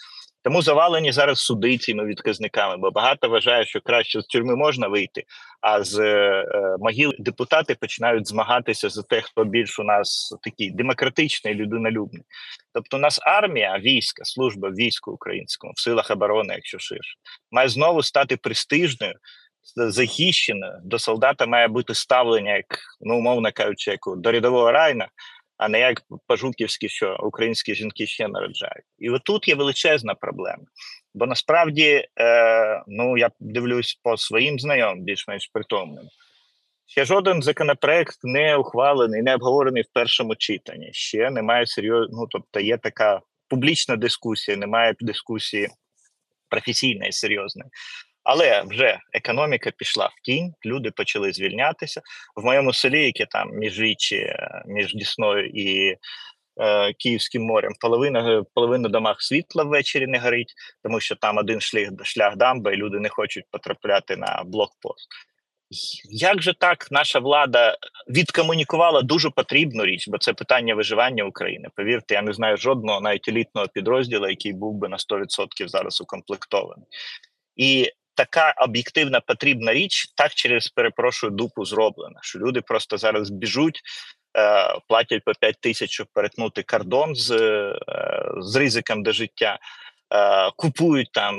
Тому 0.45 0.63
завалені 0.63 1.13
зараз 1.13 1.39
суди 1.39 1.79
цими 1.79 2.05
відказниками, 2.05 2.77
бо 2.77 2.91
багато 2.91 3.29
вважає, 3.29 3.65
що 3.65 3.81
краще 3.81 4.21
з 4.21 4.27
тюрми 4.27 4.57
можна 4.57 4.89
вийти, 4.89 5.25
а 5.61 5.83
з 5.83 5.99
е, 5.99 6.77
могил 6.79 7.13
депутати 7.19 7.75
починають 7.75 8.29
змагатися 8.29 8.89
за 8.89 9.03
те, 9.03 9.21
хто 9.21 9.45
більш 9.45 9.79
у 9.79 9.83
нас 9.83 10.35
такий 10.43 10.71
демократичний, 10.71 11.55
людинолюбний. 11.55 12.23
Тобто, 12.75 12.97
у 12.97 13.01
нас 13.01 13.21
армія, 13.23 13.79
війська, 13.79 14.25
служба 14.25 14.71
війську 14.71 15.13
українському 15.13 15.73
в 15.77 15.81
силах 15.81 16.11
оборони, 16.11 16.55
якщо 16.55 16.79
ширше, 16.79 17.17
має 17.51 17.69
знову 17.69 18.03
стати 18.03 18.37
престижною 18.37 19.15
захищена, 19.77 20.81
до 20.85 20.99
солдата 20.99 21.47
має 21.47 21.69
бути 21.69 21.95
ставлення, 21.95 22.57
як 22.57 22.79
ну 23.01 23.19
умовно 23.19 23.53
кажучи, 23.53 23.91
як 23.91 24.01
до 24.17 24.33
рядового 24.33 24.73
райна, 24.73 25.09
а 25.57 25.69
не 25.69 25.81
як 25.81 26.03
пажуківські, 26.27 26.89
що 26.89 27.17
українські 27.23 27.75
жінки 27.75 28.07
ще 28.07 28.29
народжають. 28.29 28.85
І 28.99 29.11
отут 29.11 29.49
є 29.49 29.55
величезна 29.55 30.15
проблема. 30.15 30.65
Бо 31.15 31.27
насправді, 31.27 32.09
е, 32.21 32.83
ну 32.87 33.19
я 33.19 33.31
дивлюсь 33.41 34.01
по 34.03 34.17
своїм 34.17 34.59
знайомим, 34.59 35.05
більш-менш 35.05 35.51
притомним. 35.53 36.05
Ще 36.87 37.05
жоден 37.05 37.43
законопроект 37.43 38.19
не 38.23 38.57
ухвалений, 38.57 39.23
не 39.23 39.35
обговорений 39.35 39.83
в 39.83 39.93
першому 39.93 40.37
читанні. 40.37 40.91
Ще 40.93 41.31
немає 41.31 41.67
серйозно, 41.67 42.19
ну 42.21 42.27
тобто 42.31 42.61
є 42.61 42.79
така 42.79 43.21
публічна 43.49 43.97
дискусія, 43.97 44.57
немає 44.57 44.95
дискусії 45.01 45.69
професійної, 46.49 47.13
серйозної. 47.13 47.71
Але 48.25 48.63
вже 48.67 48.99
економіка 49.13 49.71
пішла 49.71 50.07
в 50.07 50.21
тінь, 50.23 50.55
люди 50.65 50.91
почали 50.91 51.33
звільнятися. 51.33 52.01
В 52.37 52.45
моєму 52.45 52.73
селі, 52.73 53.05
яке 53.05 53.27
там 53.27 53.51
між 53.53 53.81
річі, 53.81 54.37
між 54.67 54.95
Дісною 54.95 55.47
і 55.47 55.97
е, 56.61 56.93
Київським 56.93 57.43
морем. 57.43 57.73
Половина 57.81 58.45
половина 58.55 58.89
домах 58.89 59.23
світла 59.23 59.65
ввечері 59.65 60.07
не 60.07 60.19
горить, 60.19 60.55
тому 60.83 61.01
що 61.01 61.17
там 61.17 61.39
один 61.39 61.61
шлях 61.61 61.89
шлях 62.03 62.37
дамба, 62.37 62.73
і 62.73 62.77
люди 62.77 62.99
не 63.01 63.09
хочуть 63.09 63.45
потрапляти 63.51 64.17
на 64.17 64.43
блокпост. 64.47 65.09
Як 66.11 66.43
же 66.43 66.55
так 66.55 66.89
наша 66.91 67.19
влада 67.19 67.77
відкомунікувала 68.09 69.03
дуже 69.03 69.31
потрібну 69.31 69.85
річ, 69.85 70.09
бо 70.09 70.19
це 70.19 70.33
питання 70.33 70.75
виживання 70.75 71.25
України. 71.25 71.69
Повірте, 71.77 72.15
я 72.15 72.23
не 72.23 72.33
знаю 72.33 72.57
жодного 72.57 73.01
навіть 73.01 73.29
елітного 73.29 73.69
підрозділу, 73.69 74.29
який 74.29 74.53
був 74.53 74.75
би 74.75 74.89
на 74.89 74.97
100% 74.97 75.69
зараз 75.69 76.01
укомплектований. 76.01 76.87
І 77.57 77.91
така 78.15 78.55
об'єктивна 78.59 79.21
потрібна 79.21 79.73
річ 79.73 80.13
так 80.17 80.35
через 80.35 80.69
перепрошую 80.69 81.31
дупу 81.31 81.65
зроблена. 81.65 82.19
Що 82.23 82.39
люди 82.39 82.61
просто 82.61 82.99
зараз 82.99 83.31
біжуть, 83.31 83.81
е, 84.39 84.79
платять 84.89 85.25
по 85.25 85.33
5 85.35 85.61
тисяч, 85.61 85.91
щоб 85.91 86.07
перетнути 86.15 86.63
кордон 86.63 87.15
з, 87.15 87.31
е, 87.31 87.79
з 88.39 88.57
ризиком 88.57 89.03
до 89.03 89.13
життя. 89.13 89.59
Е, 90.15 90.51
купують 90.57 91.13
там 91.13 91.37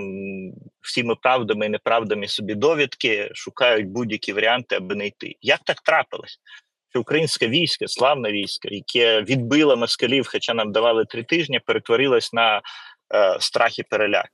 всіми 0.82 1.16
правдами 1.16 1.66
і 1.66 1.70
неправдами 1.70 2.28
собі 2.28 2.56
довідки, 2.56 3.30
шукають 3.34 3.88
будь-які 3.88 4.34
варіанти, 4.34 4.76
аби 4.76 4.96
не 4.96 5.08
йти. 5.08 5.36
Як 5.42 5.60
так 5.66 5.82
трапилось? 5.82 6.40
Що 6.90 7.02
українське 7.02 7.48
військо, 7.48 7.88
славне 7.88 8.32
військо, 8.32 8.68
яке 8.72 9.22
відбило 9.22 9.78
москалів, 9.78 10.28
хоча 10.32 10.54
нам 10.54 10.72
давали 10.72 11.06
три 11.06 11.24
тижні, 11.24 11.60
перетворилось 11.60 12.34
на 12.34 12.62
страх 13.40 13.80
і 13.80 13.84
переляк. 13.84 14.30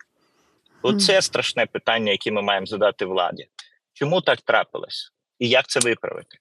Оце 0.83 1.21
страшне 1.21 1.65
питання, 1.65 2.11
яке 2.11 2.31
ми 2.31 2.41
маємо 2.41 2.65
задати 2.65 3.05
владі. 3.05 3.47
Чому 3.93 4.21
так 4.21 4.41
трапилось? 4.41 5.11
І 5.39 5.49
як 5.49 5.67
це 5.67 5.79
виправити? 5.79 6.37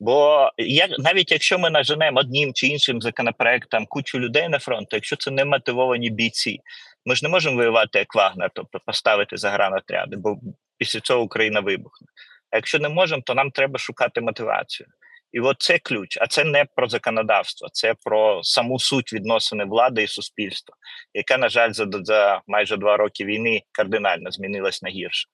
Бо 0.00 0.50
як 0.58 0.90
навіть 0.98 1.32
якщо 1.32 1.58
ми 1.58 1.70
наженемо 1.70 2.20
одним 2.20 2.52
чи 2.54 2.66
іншим 2.66 3.00
законопроектом 3.00 3.86
кучу 3.86 4.18
людей 4.18 4.48
на 4.48 4.58
фронт, 4.58 4.88
то 4.88 4.96
якщо 4.96 5.16
це 5.16 5.30
не 5.30 5.44
мотивовані 5.44 6.10
бійці, 6.10 6.60
ми 7.04 7.16
ж 7.16 7.24
не 7.24 7.28
можемо 7.28 7.56
воювати 7.56 7.98
як 7.98 8.14
Вагнер, 8.14 8.50
тобто 8.54 8.80
поставити 8.86 9.36
загранотряди, 9.36 10.16
бо 10.16 10.36
після 10.78 11.00
цього 11.00 11.22
Україна 11.22 11.60
вибухне. 11.60 12.06
А 12.50 12.56
якщо 12.56 12.78
не 12.78 12.88
можемо, 12.88 13.22
то 13.26 13.34
нам 13.34 13.50
треба 13.50 13.78
шукати 13.78 14.20
мотивацію. 14.20 14.88
І 15.34 15.40
от 15.40 15.56
це 15.58 15.78
ключ. 15.78 16.18
А 16.20 16.26
це 16.26 16.44
не 16.44 16.64
про 16.76 16.88
законодавство, 16.88 17.68
це 17.72 17.94
про 18.04 18.40
саму 18.42 18.78
суть 18.78 19.12
відносини 19.12 19.64
влади 19.64 20.02
і 20.02 20.06
суспільства, 20.06 20.76
яка, 21.14 21.38
на 21.38 21.48
жаль, 21.48 21.72
за, 21.72 21.86
за 21.92 22.40
майже 22.46 22.76
два 22.76 22.96
роки 22.96 23.24
війни 23.24 23.62
кардинально 23.72 24.30
змінилась 24.30 24.82
на 24.82 24.90
гірше. 24.90 25.28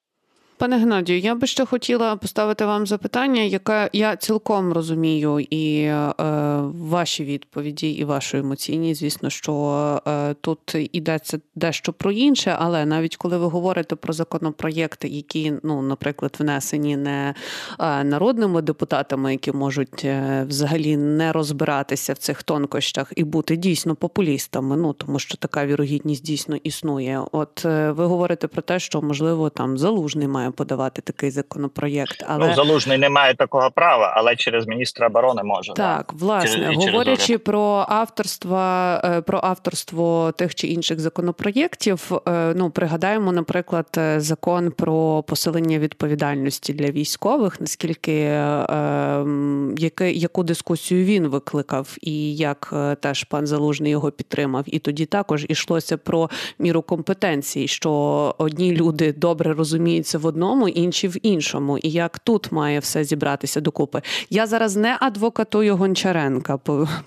Пане 0.61 0.77
Геннадію, 0.77 1.19
я 1.19 1.35
би 1.35 1.47
ще 1.47 1.65
хотіла 1.65 2.15
поставити 2.15 2.65
вам 2.65 2.87
запитання, 2.87 3.41
яке 3.41 3.89
я 3.93 4.15
цілком 4.15 4.73
розумію, 4.73 5.39
і 5.39 5.81
е, 5.81 6.13
ваші 6.73 7.23
відповіді, 7.23 7.89
і 7.91 8.03
вашу 8.03 8.37
емоційність, 8.37 8.99
звісно, 8.99 9.29
що 9.29 9.53
е, 10.07 10.33
тут 10.33 10.75
йдеться 10.75 11.39
дещо 11.55 11.93
про 11.93 12.11
інше, 12.11 12.55
але 12.59 12.85
навіть 12.85 13.15
коли 13.15 13.37
ви 13.37 13.45
говорите 13.45 13.95
про 13.95 14.13
законопроєкти, 14.13 15.07
які, 15.07 15.53
ну, 15.63 15.81
наприклад, 15.81 16.35
внесені 16.39 16.97
не 16.97 17.33
е, 17.79 18.03
народними 18.03 18.61
депутатами, 18.61 19.31
які 19.31 19.51
можуть 19.51 20.05
е, 20.05 20.45
взагалі 20.49 20.97
не 20.97 21.31
розбиратися 21.31 22.13
в 22.13 22.17
цих 22.17 22.43
тонкощах 22.43 23.13
і 23.15 23.23
бути 23.23 23.55
дійсно 23.55 23.95
популістами, 23.95 24.77
ну 24.77 24.93
тому 24.93 25.19
що 25.19 25.37
така 25.37 25.65
вірогідність 25.65 26.25
дійсно 26.25 26.55
існує. 26.55 27.21
От 27.31 27.65
е, 27.65 27.91
ви 27.91 28.05
говорите 28.05 28.47
про 28.47 28.61
те, 28.61 28.79
що 28.79 29.01
можливо 29.01 29.49
там 29.49 29.77
залужний 29.77 30.27
має 30.27 30.50
подавати 30.51 31.01
такий 31.01 31.31
законопроєкт. 31.31 32.25
Але 32.27 32.47
ну, 32.47 32.55
залужний 32.55 32.97
не 32.97 33.09
має 33.09 33.35
такого 33.35 33.71
права, 33.71 34.13
але 34.17 34.35
через 34.35 34.67
міністра 34.67 35.07
оборони 35.07 35.43
може 35.43 35.73
так. 35.73 36.13
Да. 36.13 36.25
Власне 36.25 36.65
через, 36.65 36.85
говорячи 36.85 37.25
через 37.25 37.41
про 37.41 37.85
авторство, 37.89 38.57
е, 39.03 39.21
про 39.21 39.39
авторство 39.43 40.33
тих 40.37 40.55
чи 40.55 40.67
інших 40.67 40.99
законопроєктів. 40.99 42.11
Е, 42.27 42.53
ну 42.55 42.69
пригадаємо, 42.69 43.31
наприклад, 43.31 43.87
е, 43.97 44.19
закон 44.19 44.71
про 44.71 45.23
посилення 45.23 45.79
відповідальності 45.79 46.73
для 46.73 46.91
військових. 46.91 47.61
Наскільки 47.61 48.11
яке 49.77 50.11
яку 50.11 50.43
дискусію 50.43 51.05
він 51.05 51.27
викликав, 51.27 51.97
і 52.01 52.35
як 52.35 52.73
теж 52.99 53.23
пан 53.23 53.47
Залужний 53.47 53.91
його 53.91 54.11
підтримав, 54.11 54.63
і 54.67 54.79
тоді 54.79 55.05
також 55.05 55.45
ішлося 55.49 55.97
про 55.97 56.29
міру 56.59 56.81
компетенції, 56.81 57.67
що 57.67 57.91
одні 58.37 58.71
люди 58.71 59.13
добре 59.13 59.53
розуміються 59.53 60.17
в 60.17 60.25
одному 60.25 60.40
одному, 60.41 60.69
інші 60.69 61.07
в 61.07 61.15
іншому. 61.25 61.77
І 61.77 61.89
як 61.89 62.19
тут 62.19 62.51
має 62.51 62.79
все 62.79 63.03
зібратися 63.03 63.61
докупи? 63.61 64.01
Я 64.29 64.47
зараз 64.47 64.75
не 64.75 64.97
адвокатую 64.99 65.75
Гончаренка. 65.75 66.59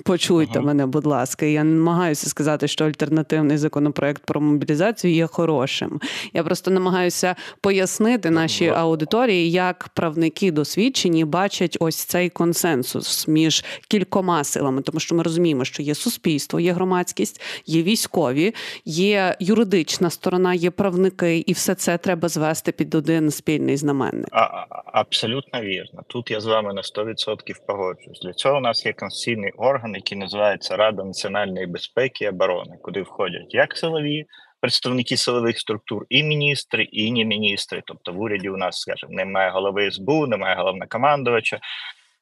Почуйте 0.04 0.58
ага. 0.58 0.66
мене, 0.66 0.86
будь 0.86 1.06
ласка. 1.06 1.46
Я 1.46 1.64
намагаюся 1.64 2.28
сказати, 2.30 2.68
що 2.68 2.84
альтернативний 2.84 3.58
законопроект 3.58 4.22
про 4.26 4.40
мобілізацію 4.40 5.14
є 5.14 5.26
хорошим. 5.26 6.00
Я 6.32 6.44
просто 6.44 6.70
намагаюся 6.70 7.36
пояснити 7.60 8.30
нашій 8.30 8.68
аудиторії, 8.68 9.50
як 9.50 9.88
правники 9.94 10.52
досвідчені 10.52 11.24
бачать 11.24 11.76
ось 11.80 11.96
цей 11.96 12.28
консенсус 12.30 13.28
між 13.28 13.64
кількома 13.88 14.44
силами, 14.44 14.82
тому 14.82 15.00
що 15.00 15.14
ми 15.14 15.22
розуміємо, 15.22 15.64
що 15.64 15.82
є 15.82 15.94
суспільство, 15.94 16.60
є 16.60 16.72
громадськість, 16.72 17.40
є 17.66 17.82
військові, 17.82 18.54
є 18.84 19.36
юридична 19.40 20.10
сторона, 20.10 20.54
є 20.54 20.70
правники, 20.70 21.38
і 21.38 21.52
все 21.52 21.74
це 21.74 21.98
треба 21.98 22.28
звести 22.28 22.72
під 22.72 22.94
один 22.94 23.13
один 23.16 23.30
спільний 23.30 23.76
знаменник. 23.76 24.28
А, 24.32 24.66
Абсолютно 24.92 25.60
вірно. 25.60 26.02
Тут 26.06 26.30
я 26.30 26.40
з 26.40 26.46
вами 26.46 26.74
на 26.74 26.82
100% 26.82 27.54
погоджуюсь. 27.66 28.20
Для 28.20 28.32
цього 28.32 28.56
у 28.56 28.60
нас 28.60 28.86
є 28.86 28.92
конституційний 28.92 29.50
орган, 29.50 29.94
який 29.94 30.18
називається 30.18 30.76
Рада 30.76 31.04
національної 31.04 31.66
безпеки 31.66 32.24
і 32.24 32.28
оборони, 32.28 32.76
куди 32.82 33.02
входять 33.02 33.54
як 33.54 33.76
силові. 33.76 34.24
Представники 34.60 35.16
силових 35.16 35.58
структур, 35.58 36.06
і 36.08 36.22
міністри, 36.22 36.84
і 36.84 37.12
не 37.12 37.24
міністри. 37.24 37.82
Тобто 37.86 38.12
в 38.12 38.20
уряді 38.20 38.48
у 38.48 38.56
нас, 38.56 38.80
скажімо, 38.80 39.12
немає 39.12 39.50
голови 39.50 39.90
СБУ, 39.90 40.26
немає 40.26 40.56
головнокомандувача, 40.56 41.58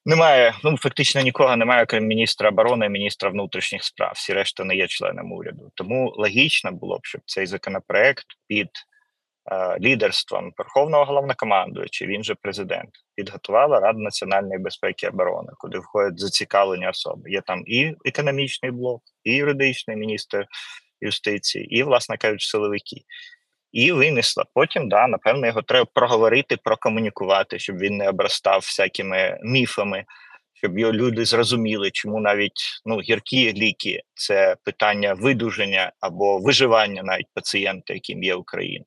немає, 0.06 0.54
ну 0.64 0.76
фактично 0.76 1.20
нікого 1.20 1.56
немає, 1.56 1.87
крім 1.87 2.06
міністра 2.06 2.49
оборони 2.49 2.88
міністра 2.88 3.30
внутрішніх 3.30 3.84
справ. 3.84 4.12
Всі 4.14 4.32
решта 4.32 4.64
не 4.64 4.76
є 4.76 4.87
членом 4.87 5.32
уряду. 5.32 5.70
Тому 5.75 6.12
логічно 6.16 6.72
було 6.72 6.99
б, 6.99 7.00
щоб 7.06 7.20
цей 7.26 7.46
законопроект 7.46 8.26
під 8.49 8.68
лідерством 9.80 10.52
Верховного 10.58 11.04
головнокомандуюча, 11.04 12.06
він 12.06 12.25
же 12.25 12.34
президент, 12.42 12.90
підготувала 13.14 13.80
Рада 13.80 13.99
національної 13.99 14.58
безпеки 14.58 15.06
і 15.06 15.08
оборони, 15.08 15.49
куди 15.58 15.78
входять 15.78 16.20
зацікавлені 16.20 16.88
особи. 16.88 17.30
Є 17.30 17.40
там 17.40 17.62
і 17.66 17.94
економічний 18.04 18.70
блок, 18.70 19.02
і 19.25 19.34
юридичний 19.34 19.96
міністр 19.96 20.46
юстиції, 21.00 21.78
і, 21.78 21.82
власне 21.82 22.16
кажучи, 22.16 22.49
силовики. 22.49 22.96
І 23.72 23.92
винесла. 23.92 24.44
Потім, 24.54 24.88
да, 24.88 25.06
напевно, 25.06 25.46
його 25.46 25.62
треба 25.62 25.87
проговорити, 25.94 26.56
прокомунікувати, 26.56 27.58
щоб 27.58 27.78
він 27.78 27.96
не 27.96 28.08
обростав 28.08 28.61
всякими 28.61 29.38
міфами, 29.42 30.04
щоб 30.54 30.78
його 30.78 30.92
люди 30.92 31.25
зрозуміли, 31.25 31.90
чому 31.90 32.20
навіть 32.20 32.80
ну 32.84 33.00
гіркі 33.00 33.52
ліки 33.52 34.00
це 34.14 34.56
питання 34.64 35.14
видуження 35.14 35.92
або 36.00 36.38
виживання 36.38 37.02
навіть 37.02 37.26
пацієнта, 37.34 37.94
яким 37.94 38.22
є 38.22 38.34
Україна. 38.34 38.84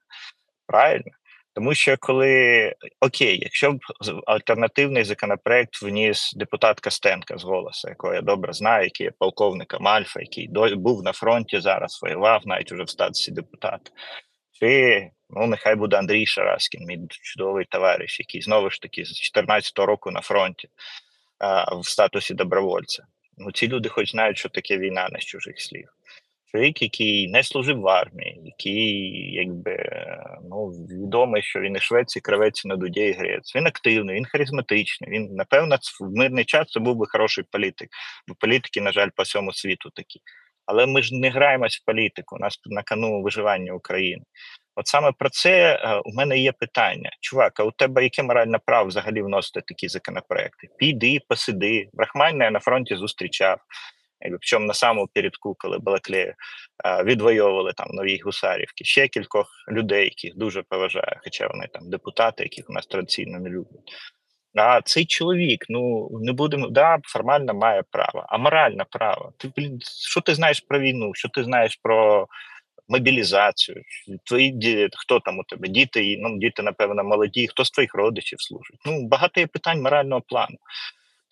Правильно? 0.68 1.12
Тому 1.56 1.74
що 1.74 1.98
коли 2.00 2.74
окей, 3.00 3.40
якщо 3.42 3.72
б 3.72 3.80
альтернативний 4.26 5.04
законопроект 5.04 5.82
вніс 5.82 6.34
депутат 6.36 6.80
Костенка 6.80 7.38
з 7.38 7.44
голосу, 7.44 7.90
якого 7.90 8.14
я 8.14 8.22
добре 8.22 8.54
знаю, 8.54 8.84
який 8.84 9.06
є 9.06 9.12
полковником 9.20 9.88
Альфа, 9.88 10.20
який 10.20 10.50
був 10.76 11.04
на 11.04 11.14
фронті 11.14 11.60
зараз, 11.60 12.00
воював, 12.02 12.42
навіть 12.46 12.72
уже 12.72 12.84
в 12.84 12.90
статусі 12.90 13.32
депутата, 13.32 13.92
чи 14.60 15.10
ну 15.30 15.48
нехай 15.48 15.76
буде 15.76 15.98
Андрій 15.98 16.26
Шараскін, 16.26 16.86
мій 16.86 17.00
чудовий 17.10 17.66
товариш, 17.66 18.20
який 18.20 18.42
знову 18.42 18.70
ж 18.70 18.82
таки 18.82 19.06
з 19.06 19.20
14 19.20 19.80
року 19.80 20.12
на 20.12 20.22
фронті 20.22 20.68
а, 21.40 21.76
в 21.76 21.86
статусі 21.86 22.34
добровольця. 22.34 23.04
Ну 23.38 23.52
ці 23.52 23.68
люди, 23.68 23.90
хоч 23.90 24.12
знають, 24.12 24.38
що 24.38 24.50
таке 24.50 24.78
війна 24.78 25.10
не 25.12 25.20
з 25.20 25.26
чужих 25.26 25.62
слів 25.62 25.90
чоловік, 26.56 26.82
який 26.82 27.28
не 27.28 27.44
служив 27.44 27.80
в 27.80 27.88
армії, 27.88 28.42
який 28.44 29.32
якби 29.34 29.78
ну 30.50 30.68
відомий, 30.68 31.42
що 31.42 31.60
він 31.60 31.76
і 31.76 31.80
Швеції, 31.80 32.22
кравець 32.22 32.66
на 32.66 32.76
дуді 32.76 33.02
і 33.02 33.12
грець. 33.12 33.56
Він 33.56 33.68
активний, 33.68 34.16
він 34.16 34.26
харизматичний. 34.26 35.10
Він 35.10 35.36
напевно 35.36 35.78
в 36.02 36.18
мирний 36.18 36.46
час 36.46 36.72
це 36.72 36.80
був 36.80 36.96
би 36.96 37.06
хороший 37.10 37.44
політик, 37.52 37.90
бо 38.28 38.36
політики, 38.36 38.82
на 38.82 38.92
жаль, 38.92 39.10
по 39.16 39.24
всьому 39.24 39.54
світу 39.54 39.90
такі. 39.96 40.20
Але 40.66 40.86
ми 40.86 41.02
ж 41.02 41.16
не 41.16 41.30
граємось 41.30 41.78
в 41.78 41.86
політику. 41.86 42.36
У 42.36 42.40
нас 42.40 42.60
на 42.66 42.84
кону 42.84 43.22
виживання 43.22 43.74
України. 43.74 44.24
От 44.76 44.88
саме 44.88 45.12
про 45.20 45.30
це 45.30 45.74
е, 45.74 46.02
у 46.06 46.14
мене 46.16 46.38
є 46.40 46.52
питання. 46.52 47.10
Чувак, 47.22 47.60
а 47.60 47.64
у 47.64 47.72
тебе 47.72 48.04
яке 48.04 48.24
моральне 48.24 48.60
право 48.66 48.88
взагалі 48.88 49.22
вносити 49.22 49.62
такі 49.68 49.88
законопроекти? 49.88 50.68
Піди, 50.78 51.20
посиди. 51.30 51.90
Брахмань 51.94 52.38
на 52.38 52.60
фронті 52.60 52.96
зустрічав. 52.96 53.58
Причому 54.32 54.66
на 54.66 54.74
самому 54.74 55.08
передку, 55.14 55.56
коли 55.60 55.78
Балаклею 55.80 56.34
відвоювали 57.04 57.74
там 57.74 57.88
нові 57.92 58.20
гусарівки, 58.20 58.86
ще 58.86 59.08
кількох 59.08 59.48
людей, 59.72 60.04
яких 60.04 60.38
дуже 60.38 60.62
поважаю, 60.62 61.20
хоча 61.24 61.48
вони 61.48 61.68
там 61.74 61.90
депутати, 61.90 62.44
яких 62.44 62.70
у 62.70 62.74
нас 62.74 62.86
традиційно 62.86 63.40
не 63.40 63.50
люблять. 63.50 63.94
А 64.56 64.82
цей 64.82 65.06
чоловік, 65.06 65.66
ну 65.70 66.10
не 66.22 66.34
будемо, 66.34 66.68
да, 66.68 66.98
формально 67.04 67.54
має 67.54 67.84
право, 67.92 68.26
а 68.30 68.38
моральне 68.38 68.86
право. 68.92 69.34
Ти 69.38 69.52
блін, 69.58 69.80
що 70.10 70.22
ти 70.22 70.36
знаєш 70.36 70.60
про 70.60 70.80
війну? 70.80 71.12
Що 71.14 71.30
ти 71.30 71.44
знаєш 71.44 71.80
про 71.84 72.28
мобілізацію? 72.88 73.82
Твої 74.24 74.90
хто 74.94 75.20
там 75.20 75.40
у 75.40 75.44
тебе? 75.44 75.68
Діти, 75.68 76.18
ну 76.20 76.38
діти, 76.38 76.64
напевно, 76.64 77.04
молоді, 77.04 77.48
хто 77.48 77.66
з 77.66 77.72
твоїх 77.72 77.96
родичів 77.96 78.42
служить? 78.42 78.80
Ну 78.86 79.08
багато 79.08 79.40
є 79.40 79.48
питань 79.48 79.82
морального 79.82 80.22
плану. 80.22 80.58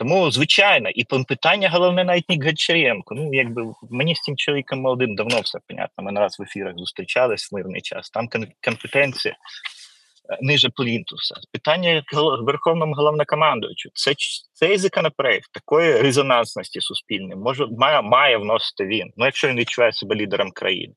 Тому, 0.04 0.32
звичайно, 0.32 0.90
і 0.90 1.04
питання 1.04 1.70
головне 1.70 2.04
навіть 2.04 2.30
не 2.30 2.46
Гончаренко. 2.46 3.16
Ну, 3.16 3.30
якби 3.34 3.64
мені 3.90 4.16
з 4.16 4.22
цим 4.22 4.38
чоловіком 4.38 4.80
молодим 4.80 5.16
давно 5.16 5.40
все 5.40 5.60
понятно. 5.68 6.04
Ми 6.04 6.12
не 6.12 6.20
раз 6.20 6.40
в 6.40 6.44
ефірах 6.44 6.74
зустрічались 6.78 7.52
в 7.52 7.56
мирний 7.56 7.82
час. 7.82 8.10
Там 8.10 8.28
компетенція 8.64 9.34
е, 9.34 10.38
ниже 10.42 10.70
плінтуса. 10.70 11.36
Питання 11.52 12.04
Верховному 12.42 12.94
головнокомандуючу. 12.94 13.90
Це 13.94 14.14
цей 14.54 14.78
законопроект 14.78 15.52
такої 15.52 16.02
резонансності 16.02 16.82
суспільної 16.82 17.36
може 17.36 17.68
має, 17.78 18.02
має 18.02 18.38
вносити 18.38 18.86
він. 18.86 19.12
Ну, 19.18 19.26
якщо 19.26 19.48
він 19.48 19.58
відчуває 19.58 19.94
себе 19.94 20.16
лідером 20.16 20.52
країни. 20.52 20.94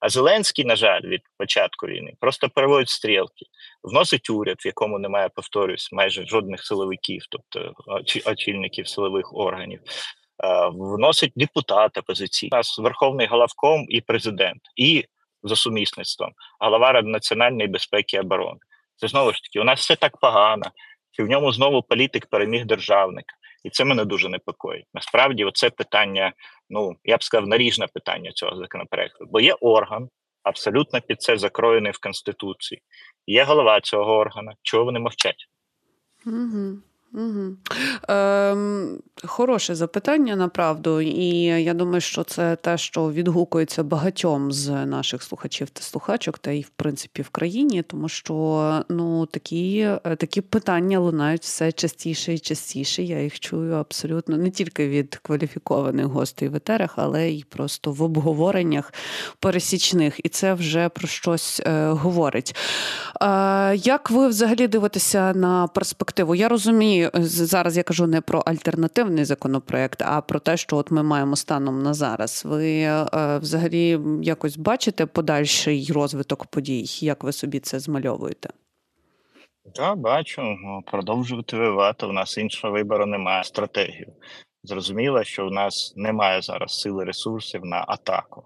А 0.00 0.08
Зеленський, 0.08 0.64
на 0.64 0.76
жаль, 0.76 1.00
від 1.00 1.20
початку 1.38 1.86
війни 1.86 2.12
просто 2.20 2.48
переводить 2.48 2.88
стрілки, 2.88 3.46
вносить 3.82 4.30
уряд, 4.30 4.56
в 4.60 4.66
якому 4.66 4.98
немає, 4.98 5.28
повторюсь, 5.28 5.92
майже 5.92 6.26
жодних 6.26 6.64
силовиків, 6.64 7.22
тобто 7.30 7.72
очільників 8.30 8.88
силових 8.88 9.34
органів, 9.34 9.80
вносить 10.72 11.32
депутата 11.36 12.00
опозиційні. 12.00 12.50
У 12.52 12.56
нас 12.56 12.78
верховний 12.78 13.26
головком 13.26 13.86
і 13.88 14.00
президент, 14.00 14.62
і 14.76 15.04
за 15.42 15.56
сумісництвом 15.56 16.32
голова 16.60 16.92
Ради 16.92 17.08
національної 17.08 17.68
безпеки 17.68 18.16
і 18.16 18.20
оборони. 18.20 18.60
Це 18.96 19.08
знову 19.08 19.32
ж 19.32 19.42
таки, 19.42 19.60
у 19.60 19.64
нас 19.64 19.80
все 19.80 19.96
так 19.96 20.20
погано, 20.20 20.70
чи 21.10 21.22
в 21.22 21.26
ньому 21.28 21.52
знову 21.52 21.82
політик 21.82 22.26
переміг 22.26 22.64
державника. 22.64 23.34
І 23.64 23.70
це 23.70 23.84
мене 23.84 24.04
дуже 24.04 24.28
непокоїть. 24.28 24.86
Насправді, 24.94 25.44
оце 25.44 25.70
питання, 25.70 26.32
ну 26.70 26.96
я 27.04 27.16
б 27.16 27.22
сказав, 27.24 27.48
наріжне 27.48 27.86
питання 27.86 28.32
цього 28.32 28.56
законопроекту, 28.56 29.26
бо 29.30 29.40
є 29.40 29.54
орган, 29.60 30.08
абсолютно 30.42 31.00
під 31.00 31.22
це 31.22 31.38
закроєний 31.38 31.92
в 31.92 32.00
Конституції. 32.00 32.82
Є 33.26 33.44
голова 33.44 33.80
цього 33.80 34.16
органу. 34.16 34.52
Чого 34.62 34.84
вони 34.84 35.00
мовчать? 35.00 35.46
Угу. 36.26 36.82
Угу. 37.18 37.56
Ем, 38.08 38.98
Хороше 39.24 39.74
запитання 39.74 40.36
направду, 40.36 41.00
і 41.00 41.34
я 41.42 41.74
думаю, 41.74 42.00
що 42.00 42.24
це 42.24 42.56
те, 42.56 42.78
що 42.78 43.12
відгукується 43.12 43.82
багатьом 43.82 44.52
з 44.52 44.86
наших 44.86 45.22
слухачів 45.22 45.70
та 45.70 45.82
слухачок, 45.82 46.38
та 46.38 46.50
й 46.50 46.62
в 46.62 46.68
принципі 46.68 47.22
в 47.22 47.28
країні, 47.28 47.82
тому 47.82 48.08
що 48.08 48.84
ну 48.88 49.26
такі 49.26 49.88
такі 50.18 50.40
питання 50.40 50.98
лунають 50.98 51.42
все 51.42 51.72
частіше 51.72 52.34
і 52.34 52.38
частіше. 52.38 53.02
Я 53.02 53.22
їх 53.22 53.40
чую 53.40 53.74
абсолютно 53.74 54.36
не 54.36 54.50
тільки 54.50 54.88
від 54.88 55.16
кваліфікованих 55.16 56.06
гостей 56.06 56.48
в 56.48 56.54
етерах, 56.54 56.94
але 56.96 57.30
й 57.30 57.44
просто 57.48 57.92
в 57.92 58.02
обговореннях 58.02 58.92
пересічних, 59.40 60.20
і 60.24 60.28
це 60.28 60.54
вже 60.54 60.88
про 60.88 61.08
щось 61.08 61.62
е, 61.66 61.88
говорить. 61.88 62.56
Е, 63.22 63.76
Як 63.76 64.10
ви 64.10 64.28
взагалі 64.28 64.68
дивитеся 64.68 65.32
на 65.34 65.66
перспективу? 65.66 66.34
Я 66.34 66.48
розумію 66.48 67.07
зараз 67.14 67.76
я 67.76 67.82
кажу 67.82 68.06
не 68.06 68.20
про 68.20 68.38
альтернативний 68.38 69.24
законопроект, 69.24 70.02
а 70.02 70.20
про 70.20 70.40
те, 70.40 70.56
що 70.56 70.76
от 70.76 70.90
ми 70.90 71.02
маємо 71.02 71.36
станом 71.36 71.82
на 71.82 71.94
зараз. 71.94 72.42
Ви 72.44 72.80
е, 72.80 73.06
взагалі 73.38 73.98
якось 74.22 74.56
бачите 74.56 75.06
подальший 75.06 75.90
розвиток 75.94 76.46
подій? 76.46 76.84
Як 77.00 77.24
ви 77.24 77.32
собі 77.32 77.60
це 77.60 77.80
змальовуєте? 77.80 78.50
Так, 79.74 79.98
бачу. 79.98 80.42
Ну, 80.42 80.82
продовжувати 80.86 81.56
воювати. 81.56 82.06
У 82.06 82.12
нас 82.12 82.38
іншого 82.38 82.72
вибору 82.72 83.06
немає 83.06 83.44
стратегію. 83.44 84.12
Зрозуміло, 84.62 85.24
що 85.24 85.46
у 85.46 85.50
нас 85.50 85.92
немає 85.96 86.42
зараз 86.42 86.80
сили 86.80 87.04
ресурсів 87.04 87.64
на 87.64 87.84
атаку. 87.88 88.44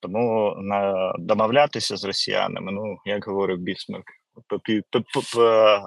Тому 0.00 0.54
на 0.58 1.12
домовлятися 1.18 1.96
з 1.96 2.04
росіянами, 2.04 2.72
ну 2.72 2.96
як 3.04 3.24
говорив 3.24 3.58
Бісмарк, 3.58 4.04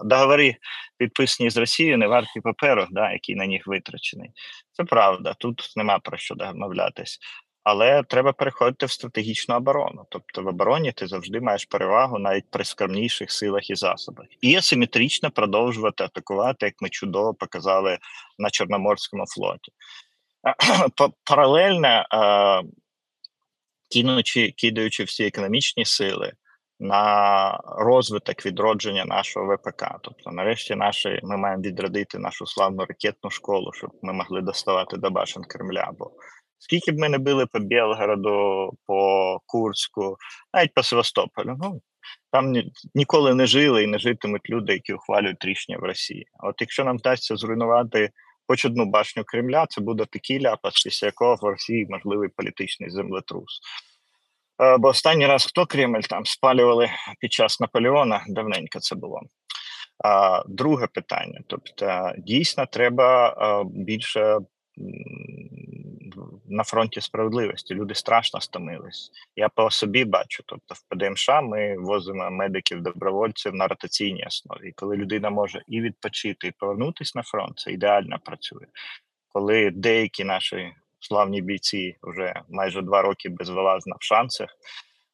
договори 0.04 0.56
підписані 1.00 1.50
з 1.50 1.58
Росією, 1.58 1.98
не 1.98 2.08
варті 2.08 2.42
паперу, 2.42 2.88
да, 2.92 3.12
який 3.12 3.36
на 3.36 3.48
них 3.48 3.68
витрачений. 3.68 4.30
Це 4.72 4.84
правда, 4.84 5.34
тут 5.34 5.74
нема 5.76 6.00
про 6.00 6.18
що 6.18 6.36
домовлятись. 6.36 7.20
Але 7.64 8.04
треба 8.04 8.34
переходити 8.34 8.86
в 8.86 8.92
стратегічну 8.92 9.56
оборону. 9.56 10.06
Тобто 10.10 10.44
в 10.44 10.48
обороні 10.48 10.92
ти 10.92 11.08
завжди 11.08 11.42
маєш 11.42 11.66
перевагу 11.66 12.20
навіть 12.20 12.52
при 12.52 12.66
скромніших 12.66 13.32
силах 13.32 13.70
і 13.70 13.76
засобах. 13.76 14.26
І 14.42 14.56
асиметрично 14.56 15.32
продовжувати 15.32 16.04
атакувати, 16.04 16.66
як 16.66 16.76
ми 16.82 16.90
чудово 16.90 17.34
показали 17.34 17.98
на 18.38 18.50
Чорноморському 18.50 19.26
флоті. 19.28 19.72
Паралельно 21.24 22.04
кинучи, 23.92 24.54
кидаючи 24.58 25.04
всі 25.04 25.24
економічні 25.24 25.86
сили 25.86 26.34
на 26.80 27.60
розвиток 27.78 28.46
відродження 28.46 29.06
нашого 29.06 29.56
ВПК. 29.56 29.86
Тобто, 30.02 30.32
нарешті, 30.32 30.76
наші 30.76 31.20
ми 31.24 31.38
маємо 31.38 31.64
відродити 31.64 32.20
нашу 32.20 32.46
славну 32.46 32.86
ракетну 32.86 33.30
школу, 33.30 33.72
щоб 33.74 33.92
ми 34.02 34.14
могли 34.14 34.42
доставати 34.42 34.98
до 34.98 35.10
башен 35.10 35.44
Кремля. 35.44 35.92
Бо 36.00 36.12
скільки 36.60 36.92
б 36.92 37.00
ми 37.00 37.10
не 37.10 37.18
били 37.18 37.46
по 37.46 37.60
Білгороду, 37.60 38.72
по 38.86 39.40
Курську, 39.46 40.18
навіть 40.54 40.74
по 40.74 40.84
Севастополю, 40.84 41.58
ну 41.60 41.82
там 42.32 42.52
ні, 42.52 42.72
ніколи 42.96 43.36
не 43.36 43.46
жили 43.46 43.84
і 43.84 43.88
не 43.88 44.00
житимуть 44.00 44.50
люди, 44.50 44.74
які 44.74 44.94
ухвалюють 44.94 45.46
рішення 45.46 45.78
в 45.78 45.84
Росії. 45.84 46.26
От 46.40 46.56
якщо 46.60 46.84
нам 46.84 46.98
вдасться 46.98 47.36
зруйнувати. 47.36 48.10
Хоч 48.48 48.66
одну 48.66 48.86
башню 48.86 49.24
Кремля, 49.24 49.66
це 49.70 49.82
буде 49.82 50.06
такий 50.06 50.42
ляпас, 50.42 50.84
після 50.84 51.08
якого 51.08 51.36
в 51.36 51.44
Росії 51.44 51.88
можливий 51.90 52.30
політичний 52.30 52.90
землетрус. 52.90 53.60
Е, 54.62 54.78
бо 54.78 54.88
останній 54.88 55.28
раз 55.28 55.46
хто 55.46 55.66
Кремль 55.66 56.02
там 56.02 56.26
спалювали 56.26 56.90
під 57.20 57.34
час 57.34 57.60
Наполеона, 57.60 58.24
давненько 58.28 58.80
це 58.80 58.96
було. 58.96 59.22
Друге 60.48 60.88
питання: 60.88 61.40
тобто, 61.48 62.12
дійсно, 62.18 62.66
треба 62.66 63.30
е, 63.30 63.64
більше 63.66 64.38
на 66.50 66.64
фронті 66.64 67.02
справедливості. 67.02 67.74
Люди 67.74 67.96
страшно 67.96 68.42
стомились. 68.42 69.12
Я 69.36 69.50
по 69.50 69.72
собі 69.72 70.06
бачу. 70.06 70.44
Тобто, 70.46 70.76
в 70.76 70.82
ПДМШ 70.90 71.30
ми 71.44 71.78
возимо 71.78 72.32
медиків, 72.32 72.82
добровольців 72.82 73.54
на 73.54 73.68
ротаційній 73.68 74.26
основі. 74.28 74.70
І 74.70 74.72
коли 74.72 74.98
людина 74.98 75.30
може 75.30 75.62
і 75.68 75.82
відпочити, 75.82 76.48
і 76.48 76.52
повернутися 76.52 77.12
на 77.16 77.24
фронт, 77.24 77.60
це 77.60 77.72
ідеально 77.72 78.20
працює. 78.26 78.66
Коли 79.28 79.72
деякі 79.72 80.24
наші 80.24 80.74
славні 81.00 81.42
бійці 81.42 81.98
вже 82.04 82.34
майже 82.50 82.82
два 82.82 83.02
роки 83.02 83.30
безвилазно 83.30 83.96
в 84.00 84.04
шансах. 84.04 84.50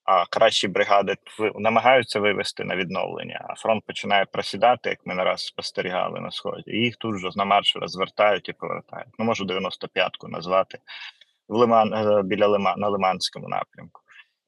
А 0.06 0.26
кращі 0.26 0.68
бригади 0.68 1.16
намагаються 1.56 2.20
вивести 2.20 2.64
на 2.64 2.76
відновлення, 2.76 3.46
а 3.50 3.56
фронт 3.56 3.84
починає 3.86 4.26
просідати, 4.26 4.90
як 4.90 5.00
ми 5.06 5.16
нараз 5.16 5.46
спостерігали 5.46 6.20
на 6.20 6.32
сході. 6.32 6.64
І 6.72 6.78
їх 6.78 6.96
тут 6.96 7.20
же 7.20 7.30
на 7.36 7.46
марш 7.46 7.76
розвертають 7.76 8.50
і 8.50 8.54
повертають. 8.54 9.10
Ну 9.20 9.26
можу 9.26 9.46
95-ку 9.46 10.28
назвати 10.28 10.78
в 11.48 11.56
Лиман 11.56 11.94
е, 11.94 12.22
біля 12.24 12.48
Лиман 12.48 12.80
на 12.80 12.90
Лиманському 12.90 13.48
напрямку. 13.48 14.02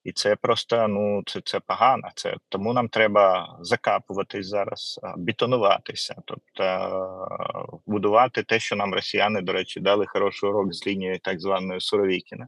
І 0.08 0.12
це 0.12 0.36
просто 0.36 0.88
ну 0.88 1.24
це 1.26 1.42
це 1.46 1.60
погано. 1.60 2.10
Це 2.16 2.36
тому 2.50 2.74
нам 2.74 2.90
треба 2.90 3.58
закапуватись 3.62 4.48
зараз, 4.48 5.00
бетонуватися, 5.18 6.16
тобто 6.26 7.80
будувати 7.86 8.44
те, 8.44 8.60
що 8.60 8.76
нам 8.76 8.94
росіяни, 8.94 9.42
до 9.42 9.54
речі, 9.54 9.80
дали 9.80 10.06
хороший 10.08 10.50
урок 10.50 10.74
з 10.74 10.88
лінією 10.88 11.20
так 11.20 11.40
званої 11.40 11.82
Суровікіна. 11.82 12.48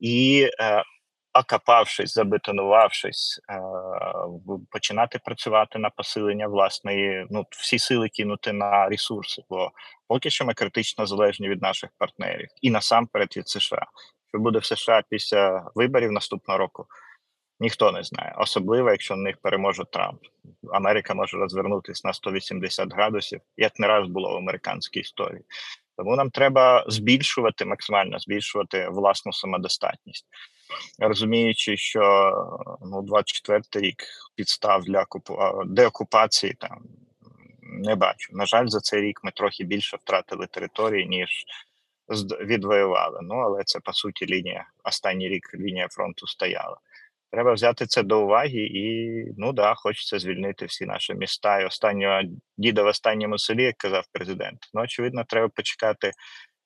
І 0.00 0.48
е, 0.60 0.82
окопавшись, 1.34 2.14
забетонувавшись, 2.14 3.40
е, 3.50 3.60
починати 4.70 5.18
працювати 5.18 5.78
на 5.78 5.90
посилення 5.90 6.46
власної, 6.48 7.26
ну 7.30 7.46
всі 7.50 7.78
сили 7.78 8.08
кинути 8.08 8.52
на 8.52 8.88
ресурси, 8.88 9.42
бо 9.50 9.70
поки 10.08 10.30
що 10.30 10.44
ми 10.44 10.54
критично 10.54 11.06
залежні 11.06 11.48
від 11.48 11.62
наших 11.62 11.90
партнерів 11.98 12.48
і 12.62 12.70
насамперед 12.70 13.36
від 13.36 13.48
США. 13.48 13.86
Що 14.32 14.38
буде 14.38 14.58
в 14.58 14.64
США 14.64 15.02
після 15.08 15.70
виборів 15.74 16.12
наступного 16.12 16.58
року, 16.58 16.86
ніхто 17.60 17.92
не 17.92 18.02
знає. 18.02 18.34
Особливо, 18.38 18.90
якщо 18.90 19.16
на 19.16 19.22
них 19.22 19.36
переможе 19.42 19.84
Трамп. 19.92 20.20
Америка 20.72 21.14
може 21.14 21.36
розвернутися 21.36 22.08
на 22.08 22.12
180 22.12 22.94
градусів, 22.94 23.40
як 23.56 23.78
не 23.78 23.86
раз 23.86 24.08
було 24.08 24.32
в 24.32 24.36
американській 24.36 25.00
історії. 25.00 25.42
Тому 25.96 26.16
нам 26.16 26.30
треба 26.30 26.84
збільшувати 26.88 27.64
максимально 27.64 28.18
збільшувати 28.18 28.88
власну 28.88 29.32
самодостатність, 29.32 30.26
розуміючи, 30.98 31.76
що 31.76 32.32
ну 32.80 33.02
24 33.02 33.62
рік 33.74 34.04
підстав 34.34 34.84
для 34.84 35.06
деокупації 35.66 36.54
там 36.60 36.82
не 37.62 37.94
бачу. 37.94 38.36
На 38.36 38.46
жаль, 38.46 38.66
за 38.66 38.80
цей 38.80 39.00
рік 39.00 39.20
ми 39.24 39.30
трохи 39.30 39.64
більше 39.64 39.96
втратили 39.96 40.46
території 40.46 41.06
ніж 41.06 41.44
відвоювали. 42.40 43.18
Ну 43.22 43.34
але 43.34 43.62
це 43.64 43.80
по 43.80 43.92
суті 43.92 44.26
лінія. 44.26 44.66
Останній 44.84 45.28
рік 45.28 45.54
лінія 45.54 45.88
фронту 45.90 46.26
стояла. 46.26 46.76
Треба 47.32 47.52
взяти 47.52 47.86
це 47.86 48.02
до 48.02 48.22
уваги, 48.22 48.60
і 48.60 49.24
ну 49.38 49.52
да, 49.52 49.74
хочеться 49.74 50.18
звільнити 50.18 50.66
всі 50.66 50.86
наші 50.86 51.14
міста. 51.14 51.60
І 51.60 51.64
останнього 51.64 52.22
діда 52.58 52.82
в 52.82 52.86
останньому 52.86 53.38
селі, 53.38 53.62
як 53.62 53.76
казав 53.76 54.04
президент. 54.12 54.58
Ну, 54.74 54.82
очевидно, 54.82 55.24
треба 55.28 55.48
почекати 55.48 56.12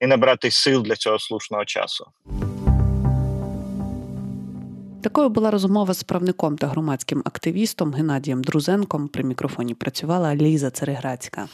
і 0.00 0.07
набрати 0.07 0.50
сил 0.50 0.83
для 0.83 0.96
цього 0.96 1.18
слушного 1.18 1.64
часу. 1.64 2.07
Такою 5.02 5.28
була 5.28 5.50
розмова 5.50 5.94
з 5.94 6.02
правником 6.02 6.59
та 6.59 6.66
громадським 6.66 7.22
активістом 7.24 7.92
Геннадієм 7.92 8.44
Друзенком. 8.44 9.09
При 9.09 9.24
мікрофоні 9.24 9.74
працювала 9.74 10.35
Ліза 10.35 10.70
Цереграцька. 10.70 11.48